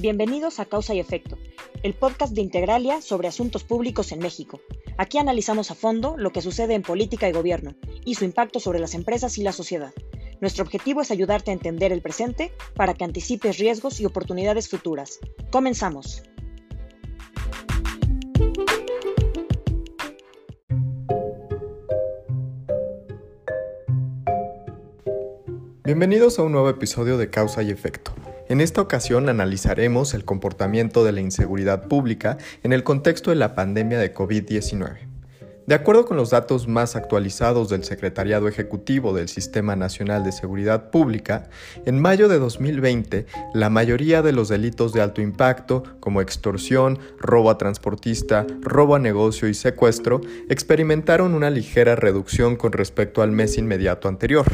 Bienvenidos 0.00 0.60
a 0.60 0.64
Causa 0.64 0.94
y 0.94 1.00
Efecto, 1.00 1.36
el 1.82 1.92
podcast 1.92 2.32
de 2.32 2.40
Integralia 2.40 3.02
sobre 3.02 3.26
asuntos 3.26 3.64
públicos 3.64 4.12
en 4.12 4.20
México. 4.20 4.60
Aquí 4.96 5.18
analizamos 5.18 5.72
a 5.72 5.74
fondo 5.74 6.14
lo 6.16 6.30
que 6.30 6.40
sucede 6.40 6.74
en 6.74 6.82
política 6.82 7.28
y 7.28 7.32
gobierno 7.32 7.74
y 8.04 8.14
su 8.14 8.24
impacto 8.24 8.60
sobre 8.60 8.78
las 8.78 8.94
empresas 8.94 9.38
y 9.38 9.42
la 9.42 9.50
sociedad. 9.50 9.92
Nuestro 10.40 10.62
objetivo 10.62 11.00
es 11.00 11.10
ayudarte 11.10 11.50
a 11.50 11.54
entender 11.54 11.90
el 11.90 12.00
presente 12.00 12.52
para 12.76 12.94
que 12.94 13.02
anticipes 13.02 13.58
riesgos 13.58 13.98
y 13.98 14.06
oportunidades 14.06 14.68
futuras. 14.68 15.18
Comenzamos. 15.50 16.22
Bienvenidos 25.82 26.38
a 26.38 26.44
un 26.44 26.52
nuevo 26.52 26.68
episodio 26.68 27.18
de 27.18 27.30
Causa 27.30 27.64
y 27.64 27.70
Efecto. 27.70 28.12
En 28.48 28.62
esta 28.62 28.80
ocasión 28.80 29.28
analizaremos 29.28 30.14
el 30.14 30.24
comportamiento 30.24 31.04
de 31.04 31.12
la 31.12 31.20
inseguridad 31.20 31.86
pública 31.86 32.38
en 32.62 32.72
el 32.72 32.82
contexto 32.82 33.28
de 33.28 33.36
la 33.36 33.54
pandemia 33.54 33.98
de 33.98 34.14
COVID-19. 34.14 35.08
De 35.66 35.74
acuerdo 35.74 36.06
con 36.06 36.16
los 36.16 36.30
datos 36.30 36.66
más 36.66 36.96
actualizados 36.96 37.68
del 37.68 37.84
Secretariado 37.84 38.48
Ejecutivo 38.48 39.12
del 39.12 39.28
Sistema 39.28 39.76
Nacional 39.76 40.24
de 40.24 40.32
Seguridad 40.32 40.88
Pública, 40.88 41.50
en 41.84 42.00
mayo 42.00 42.26
de 42.28 42.38
2020, 42.38 43.26
la 43.52 43.68
mayoría 43.68 44.22
de 44.22 44.32
los 44.32 44.48
delitos 44.48 44.94
de 44.94 45.02
alto 45.02 45.20
impacto, 45.20 45.82
como 46.00 46.22
extorsión, 46.22 46.98
robo 47.20 47.50
a 47.50 47.58
transportista, 47.58 48.46
robo 48.62 48.94
a 48.94 48.98
negocio 48.98 49.46
y 49.46 49.52
secuestro, 49.52 50.22
experimentaron 50.48 51.34
una 51.34 51.50
ligera 51.50 51.96
reducción 51.96 52.56
con 52.56 52.72
respecto 52.72 53.20
al 53.20 53.32
mes 53.32 53.58
inmediato 53.58 54.08
anterior, 54.08 54.46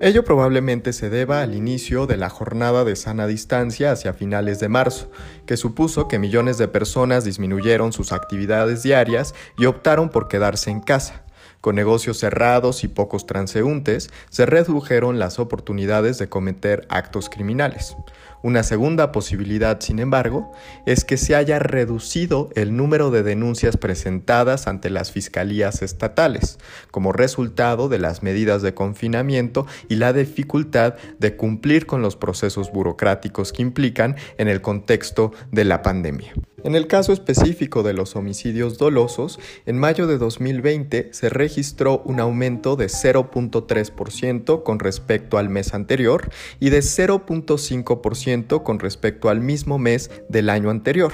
Ello 0.00 0.24
probablemente 0.24 0.92
se 0.92 1.08
deba 1.08 1.42
al 1.42 1.54
inicio 1.54 2.06
de 2.06 2.16
la 2.16 2.28
jornada 2.28 2.84
de 2.84 2.96
sana 2.96 3.26
distancia 3.28 3.92
hacia 3.92 4.12
finales 4.12 4.58
de 4.58 4.68
marzo, 4.68 5.10
que 5.46 5.56
supuso 5.56 6.08
que 6.08 6.18
millones 6.18 6.58
de 6.58 6.66
personas 6.66 7.24
disminuyeron 7.24 7.92
sus 7.92 8.12
actividades 8.12 8.82
diarias 8.82 9.34
y 9.56 9.66
optaron 9.66 10.08
por 10.08 10.26
quedarse 10.26 10.70
en 10.70 10.80
casa. 10.80 11.23
Con 11.64 11.76
negocios 11.76 12.18
cerrados 12.18 12.84
y 12.84 12.88
pocos 12.88 13.24
transeúntes, 13.24 14.10
se 14.28 14.44
redujeron 14.44 15.18
las 15.18 15.38
oportunidades 15.38 16.18
de 16.18 16.28
cometer 16.28 16.86
actos 16.90 17.30
criminales. 17.30 17.96
Una 18.42 18.62
segunda 18.62 19.12
posibilidad, 19.12 19.80
sin 19.80 19.98
embargo, 19.98 20.52
es 20.84 21.06
que 21.06 21.16
se 21.16 21.34
haya 21.34 21.58
reducido 21.58 22.50
el 22.54 22.76
número 22.76 23.10
de 23.10 23.22
denuncias 23.22 23.78
presentadas 23.78 24.66
ante 24.66 24.90
las 24.90 25.10
fiscalías 25.10 25.80
estatales, 25.80 26.58
como 26.90 27.12
resultado 27.12 27.88
de 27.88 27.98
las 27.98 28.22
medidas 28.22 28.60
de 28.60 28.74
confinamiento 28.74 29.66
y 29.88 29.94
la 29.94 30.12
dificultad 30.12 30.96
de 31.18 31.34
cumplir 31.34 31.86
con 31.86 32.02
los 32.02 32.14
procesos 32.14 32.72
burocráticos 32.72 33.54
que 33.54 33.62
implican 33.62 34.16
en 34.36 34.48
el 34.48 34.60
contexto 34.60 35.32
de 35.50 35.64
la 35.64 35.80
pandemia. 35.80 36.34
En 36.64 36.74
el 36.74 36.86
caso 36.86 37.12
específico 37.12 37.82
de 37.82 37.92
los 37.92 38.16
homicidios 38.16 38.78
dolosos, 38.78 39.38
en 39.66 39.78
mayo 39.78 40.06
de 40.06 40.16
2020 40.16 41.10
se 41.12 41.28
registró 41.28 42.00
un 42.06 42.20
aumento 42.20 42.74
de 42.74 42.86
0.3% 42.86 44.62
con 44.62 44.78
respecto 44.78 45.36
al 45.36 45.50
mes 45.50 45.74
anterior 45.74 46.30
y 46.60 46.70
de 46.70 46.78
0.5% 46.78 48.62
con 48.62 48.78
respecto 48.78 49.28
al 49.28 49.42
mismo 49.42 49.78
mes 49.78 50.10
del 50.30 50.48
año 50.48 50.70
anterior. 50.70 51.12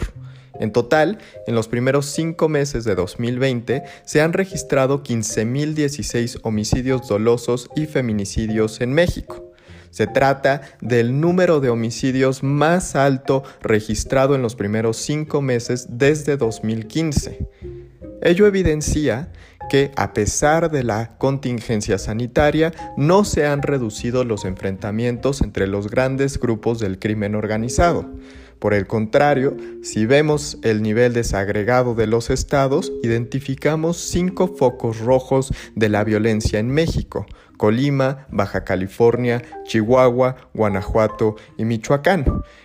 En 0.60 0.70
total, 0.70 1.18
en 1.48 1.56
los 1.56 1.66
primeros 1.66 2.06
cinco 2.06 2.48
meses 2.48 2.84
de 2.84 2.94
2020 2.94 3.82
se 4.04 4.20
han 4.20 4.32
registrado 4.32 5.02
15.016 5.02 6.38
homicidios 6.44 7.08
dolosos 7.08 7.68
y 7.74 7.86
feminicidios 7.86 8.80
en 8.80 8.92
México. 8.92 9.49
Se 9.90 10.06
trata 10.06 10.62
del 10.80 11.20
número 11.20 11.60
de 11.60 11.70
homicidios 11.70 12.42
más 12.42 12.96
alto 12.96 13.42
registrado 13.60 14.34
en 14.34 14.42
los 14.42 14.54
primeros 14.54 14.96
cinco 14.96 15.42
meses 15.42 15.86
desde 15.90 16.36
2015. 16.36 17.48
Ello 18.22 18.46
evidencia 18.46 19.30
que 19.70 19.92
a 19.96 20.12
pesar 20.12 20.70
de 20.70 20.82
la 20.82 21.16
contingencia 21.16 21.96
sanitaria, 21.96 22.72
no 22.96 23.24
se 23.24 23.46
han 23.46 23.62
reducido 23.62 24.24
los 24.24 24.44
enfrentamientos 24.44 25.40
entre 25.42 25.68
los 25.68 25.88
grandes 25.88 26.40
grupos 26.40 26.80
del 26.80 26.98
crimen 26.98 27.36
organizado. 27.36 28.10
Por 28.58 28.74
el 28.74 28.86
contrario, 28.86 29.56
si 29.82 30.04
vemos 30.06 30.58
el 30.62 30.82
nivel 30.82 31.14
desagregado 31.14 31.94
de 31.94 32.08
los 32.08 32.30
estados, 32.30 32.92
identificamos 33.02 33.96
cinco 33.96 34.48
focos 34.48 34.98
rojos 34.98 35.54
de 35.76 35.88
la 35.88 36.02
violencia 36.04 36.58
en 36.58 36.68
México, 36.68 37.24
Colima, 37.60 38.26
Baja 38.30 38.64
California, 38.64 39.42
Chihuahua, 39.64 40.34
Guanajuato 40.54 41.36
y 41.58 41.66
Michoacán. 41.66 42.24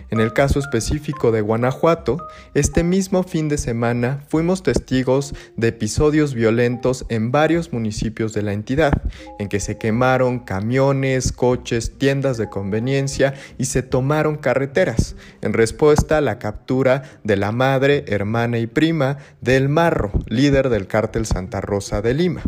En 0.10 0.22
el 0.22 0.32
caso 0.32 0.58
específico 0.58 1.34
de 1.34 1.42
Guanajuato, 1.42 2.26
este 2.54 2.82
mismo 2.86 3.24
fin 3.24 3.50
de 3.50 3.58
semana 3.58 4.24
fuimos 4.30 4.64
testigos 4.64 5.36
de 5.58 5.68
episodios 5.68 6.34
violentos 6.34 7.06
en 7.10 7.30
varios 7.34 7.74
municipios 7.74 8.34
de 8.34 8.44
la 8.44 8.54
entidad, 8.54 8.94
en 9.38 9.50
que 9.50 9.60
se 9.60 9.78
quemaron 9.78 10.40
camiones, 10.40 11.34
coches, 11.34 11.98
tiendas 11.98 12.38
de 12.38 12.48
conveniencia 12.48 13.34
y 13.58 13.66
se 13.66 13.84
tomaron 13.84 14.38
carreteras, 14.38 15.18
en 15.42 15.52
respuesta 15.52 16.20
a 16.20 16.22
la 16.22 16.40
captura 16.40 17.04
de 17.26 17.36
la 17.36 17.52
madre, 17.52 18.06
hermana 18.08 18.60
y 18.60 18.68
prima 18.68 19.18
del 19.42 19.68
Marro, 19.68 20.14
líder 20.28 20.70
del 20.70 20.88
cártel 20.88 21.26
Santa 21.26 21.60
Rosa 21.60 22.02
de 22.02 22.14
Lima. 22.14 22.44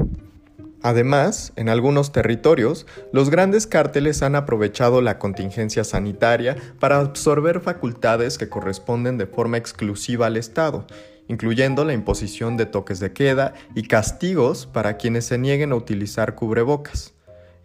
Además, 0.84 1.54
en 1.56 1.70
algunos 1.70 2.12
territorios, 2.12 2.86
los 3.12 3.30
grandes 3.30 3.66
cárteles 3.66 4.22
han 4.22 4.36
aprovechado 4.36 5.02
la 5.02 5.18
contingencia 5.18 5.84
sanitaria 5.84 6.56
para 6.80 7.00
absorber 7.00 7.62
facultades 7.62 8.38
que 8.38 8.50
corresponden 8.50 9.18
de 9.18 9.26
forma 9.26 9.58
exclusiva 9.58 10.28
al 10.28 10.38
Estado, 10.38 10.86
incluyendo 11.28 11.84
la 11.84 11.94
imposición 11.94 12.58
de 12.58 12.68
toques 12.68 13.00
de 13.00 13.12
queda 13.12 13.54
y 13.76 13.84
castigos 13.84 14.68
para 14.68 14.98
quienes 14.98 15.26
se 15.26 15.38
nieguen 15.38 15.72
a 15.72 15.76
utilizar 15.76 16.36
cubrebocas. 16.36 17.14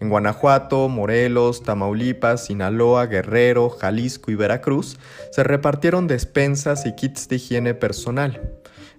En 0.01 0.09
Guanajuato, 0.09 0.89
Morelos, 0.89 1.63
Tamaulipas, 1.63 2.47
Sinaloa, 2.47 3.07
Guerrero, 3.07 3.71
Jalisco 3.71 4.33
y 4.33 4.35
Veracruz 4.35 4.99
se 5.31 5.45
repartieron 5.45 6.09
despensas 6.09 6.87
y 6.87 6.97
kits 6.97 7.29
de 7.29 7.37
higiene 7.37 7.75
personal. 7.75 8.41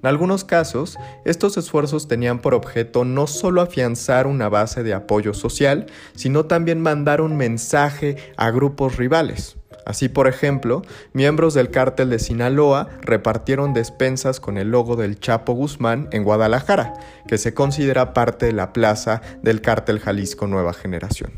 En 0.04 0.10
algunos 0.10 0.44
casos, 0.44 0.98
estos 1.24 1.56
esfuerzos 1.56 2.10
tenían 2.10 2.40
por 2.40 2.54
objeto 2.54 3.06
no 3.06 3.26
solo 3.26 3.62
afianzar 3.62 4.28
una 4.28 4.50
base 4.50 4.84
de 4.84 4.94
apoyo 4.94 5.34
social, 5.34 5.86
sino 6.14 6.46
también 6.46 6.82
mandar 6.82 7.22
un 7.22 7.38
mensaje 7.38 8.18
a 8.36 8.52
grupos 8.52 8.98
rivales. 8.98 9.56
Así, 9.86 10.10
por 10.10 10.28
ejemplo, 10.28 10.82
miembros 11.14 11.54
del 11.54 11.72
cártel 11.72 12.10
de 12.10 12.20
Sinaloa 12.20 12.90
repartieron 13.02 13.74
despensas 13.74 14.42
con 14.42 14.58
el 14.58 14.72
logo 14.72 14.98
del 14.98 15.22
Chapo 15.22 15.54
Guzmán 15.54 16.10
en 16.12 16.26
Guadalajara, 16.26 16.96
que 17.26 17.38
se 17.38 17.54
considera 17.54 18.14
parte 18.14 18.48
de 18.48 18.54
la 18.54 18.74
plaza 18.74 19.22
del 19.42 19.62
cártel 19.62 20.02
Jalisco 20.02 20.48
Nueva 20.48 20.74
Generación. 20.74 21.32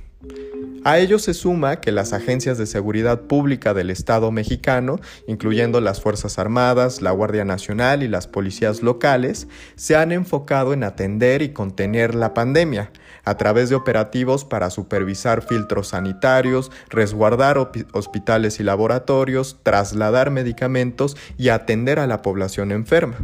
A 0.87 0.99
ello 0.99 1.17
se 1.17 1.33
suma 1.33 1.77
que 1.77 1.91
las 1.91 2.13
agencias 2.13 2.59
de 2.59 2.67
seguridad 2.67 3.21
pública 3.21 3.73
del 3.73 3.89
Estado 3.89 4.31
mexicano, 4.31 4.99
incluyendo 5.25 5.81
las 5.81 5.99
Fuerzas 5.99 6.37
Armadas, 6.37 7.01
la 7.01 7.09
Guardia 7.09 7.43
Nacional 7.43 8.03
y 8.03 8.07
las 8.07 8.27
policías 8.27 8.83
locales, 8.83 9.47
se 9.75 9.95
han 9.95 10.11
enfocado 10.11 10.73
en 10.73 10.83
atender 10.83 11.41
y 11.41 11.53
contener 11.53 12.13
la 12.13 12.35
pandemia, 12.35 12.91
a 13.23 13.35
través 13.35 13.69
de 13.69 13.75
operativos 13.75 14.45
para 14.45 14.69
supervisar 14.69 15.41
filtros 15.41 15.87
sanitarios, 15.87 16.71
resguardar 16.91 17.57
hospitales 17.93 18.59
y 18.59 18.63
laboratorios, 18.63 19.57
trasladar 19.63 20.29
medicamentos 20.29 21.17
y 21.35 21.49
atender 21.49 21.97
a 21.97 22.05
la 22.05 22.21
población 22.21 22.71
enferma. 22.71 23.17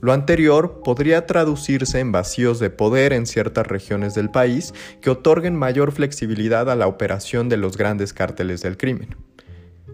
Lo 0.00 0.12
anterior 0.12 0.80
podría 0.84 1.26
traducirse 1.26 1.98
en 1.98 2.12
vacíos 2.12 2.60
de 2.60 2.70
poder 2.70 3.12
en 3.12 3.26
ciertas 3.26 3.66
regiones 3.66 4.14
del 4.14 4.30
país 4.30 4.72
que 5.00 5.10
otorguen 5.10 5.56
mayor 5.56 5.90
flexibilidad 5.90 6.70
a 6.70 6.76
la 6.76 6.86
operación 6.86 7.48
de 7.48 7.56
los 7.56 7.76
grandes 7.76 8.12
cárteles 8.12 8.62
del 8.62 8.76
crimen. 8.76 9.16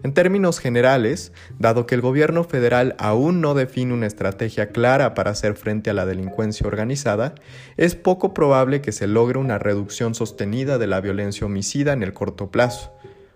En 0.03 0.13
términos 0.13 0.59
generales, 0.59 1.33
dado 1.57 1.87
que 1.87 1.95
el 1.95 2.01
gobierno 2.01 2.43
federal 2.43 2.95
aún 2.99 3.41
no 3.41 3.55
define 3.55 3.91
una 3.91 4.05
estrategia 4.05 4.69
clara 4.69 5.15
para 5.15 5.31
hacer 5.31 5.55
frente 5.55 5.89
a 5.89 5.95
la 5.95 6.05
delincuencia 6.05 6.67
organizada, 6.67 7.33
es 7.75 7.95
poco 7.95 8.31
probable 8.31 8.81
que 8.81 8.91
se 8.91 9.07
logre 9.07 9.39
una 9.39 9.57
reducción 9.57 10.13
sostenida 10.13 10.77
de 10.77 10.85
la 10.85 11.01
violencia 11.01 11.47
homicida 11.47 11.93
en 11.93 12.03
el 12.03 12.13
corto 12.13 12.51
plazo. 12.51 12.93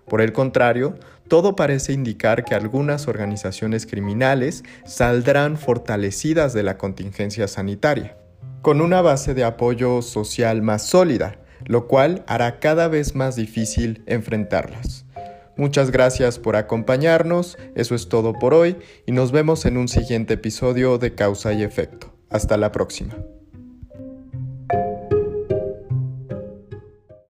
Por 0.08 0.22
el 0.22 0.32
contrario, 0.32 1.00
todo 1.30 1.56
parece 1.56 1.94
indicar 1.94 2.44
que 2.44 2.56
algunas 2.56 3.08
organizaciones 3.08 3.86
criminales 3.86 4.64
saldrán 4.86 5.58
fortalecidas 5.58 6.54
de 6.54 6.64
la 6.64 6.78
contingencia 6.78 7.48
sanitaria, 7.48 8.18
con 8.62 8.82
una 8.82 9.02
base 9.02 9.34
de 9.34 9.46
apoyo 9.46 10.02
social 10.02 10.62
más 10.62 10.86
sólida, 10.86 11.40
lo 11.66 11.88
cual 11.88 12.24
hará 12.28 12.60
cada 12.60 12.88
vez 12.90 13.16
más 13.16 13.36
difícil 13.36 14.04
enfrentarlas. 14.08 15.06
Muchas 15.56 15.92
gracias 15.92 16.40
por 16.40 16.56
acompañarnos, 16.56 17.58
eso 17.76 17.94
es 17.94 18.10
todo 18.10 18.34
por 18.34 18.54
hoy 18.54 18.78
y 19.06 19.12
nos 19.12 19.32
vemos 19.32 19.66
en 19.66 19.78
un 19.78 19.88
siguiente 19.88 20.36
episodio 20.36 20.98
de 20.98 21.16
Causa 21.16 21.54
y 21.54 21.64
Efecto. 21.64 22.14
Hasta 22.30 22.58
la 22.58 22.72
próxima. 22.72 23.16